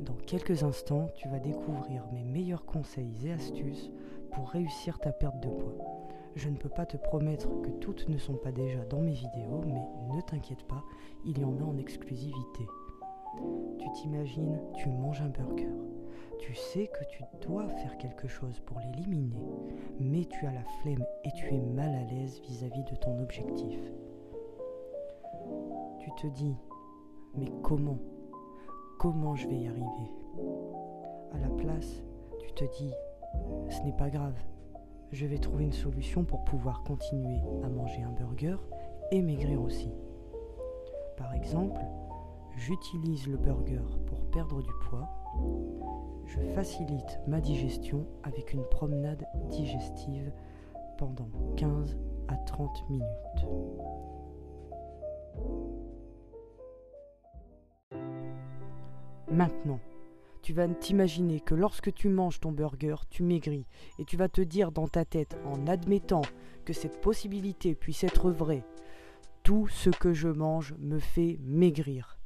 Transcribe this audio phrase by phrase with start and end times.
[0.00, 3.90] Dans quelques instants, tu vas découvrir mes meilleurs conseils et astuces
[4.30, 6.08] pour réussir ta perte de poids.
[6.34, 9.62] Je ne peux pas te promettre que toutes ne sont pas déjà dans mes vidéos,
[9.66, 10.84] mais ne t'inquiète pas,
[11.24, 12.66] il y en a en exclusivité.
[13.78, 15.72] Tu t'imagines, tu manges un burger.
[16.38, 19.42] Tu sais que tu dois faire quelque chose pour l'éliminer,
[19.98, 23.80] mais tu as la flemme et tu es mal à l'aise vis-à-vis de ton objectif.
[26.00, 26.54] Tu te dis,
[27.34, 27.98] mais comment
[29.08, 30.10] Comment je vais y arriver?
[31.32, 32.02] À la place,
[32.40, 32.92] tu te dis,
[33.68, 34.34] ce n'est pas grave,
[35.12, 38.56] je vais trouver une solution pour pouvoir continuer à manger un burger
[39.12, 39.92] et maigrir aussi.
[41.16, 41.80] Par exemple,
[42.56, 45.08] j'utilise le burger pour perdre du poids,
[46.26, 50.32] je facilite ma digestion avec une promenade digestive
[50.98, 51.96] pendant 15
[52.26, 53.46] à 30 minutes.
[59.30, 59.80] Maintenant,
[60.42, 63.66] tu vas t'imaginer que lorsque tu manges ton burger, tu maigris
[63.98, 66.22] et tu vas te dire dans ta tête, en admettant
[66.64, 68.64] que cette possibilité puisse être vraie,
[69.42, 72.18] tout ce que je mange me fait maigrir.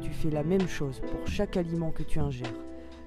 [0.00, 2.54] Tu fais la même chose pour chaque aliment que tu ingères.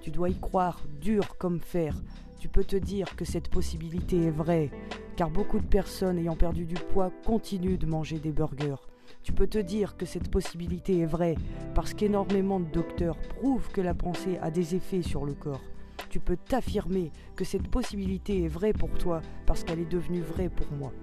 [0.02, 1.96] Tu dois y croire dur comme fer.
[2.40, 4.70] Tu peux te dire que cette possibilité est vraie,
[5.16, 8.76] car beaucoup de personnes ayant perdu du poids continuent de manger des burgers.
[9.24, 11.36] Tu peux te dire que cette possibilité est vraie,
[11.76, 15.64] parce qu'énormément de docteurs prouvent que la pensée a des effets sur le corps.
[16.10, 20.50] Tu peux t'affirmer que cette possibilité est vraie pour toi, parce qu'elle est devenue vraie
[20.50, 20.94] pour moi.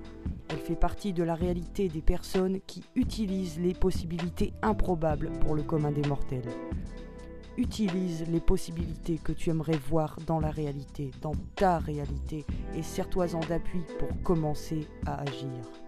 [0.49, 5.63] Elle fait partie de la réalité des personnes qui utilisent les possibilités improbables pour le
[5.63, 6.49] commun des mortels.
[7.57, 12.45] Utilise les possibilités que tu aimerais voir dans la réalité, dans ta réalité,
[12.75, 15.84] et serre-toi-en d'appui pour commencer à agir.